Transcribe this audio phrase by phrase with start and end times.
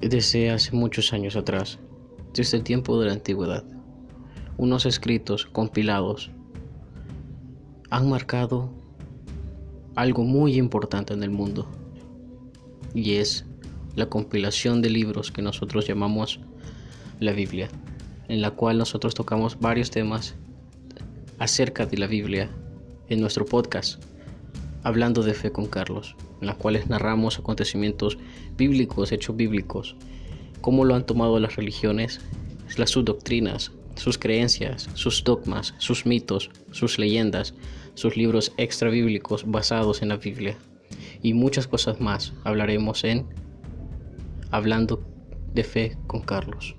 [0.00, 1.78] desde hace muchos años atrás,
[2.32, 3.64] desde el tiempo de la antigüedad.
[4.56, 6.30] Unos escritos compilados
[7.90, 8.70] han marcado
[9.94, 11.68] algo muy importante en el mundo
[12.94, 13.44] y es
[13.96, 16.40] la compilación de libros que nosotros llamamos
[17.20, 17.68] la Biblia,
[18.28, 20.34] en la cual nosotros tocamos varios temas
[21.38, 22.50] acerca de la Biblia
[23.08, 24.02] en nuestro podcast,
[24.84, 28.18] hablando de fe con Carlos, en las cuales narramos acontecimientos
[28.56, 29.96] bíblicos, hechos bíblicos,
[30.60, 32.20] cómo lo han tomado las religiones,
[32.76, 37.54] las sus doctrinas, sus creencias, sus dogmas, sus mitos, sus leyendas,
[37.94, 40.56] sus libros extra bíblicos basados en la Biblia
[41.22, 43.26] y muchas cosas más hablaremos en
[44.50, 45.02] Hablando
[45.52, 46.76] de Fe con Carlos.